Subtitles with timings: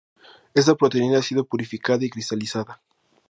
[0.55, 2.81] Esta proteína ha sido purificada y cristalizada.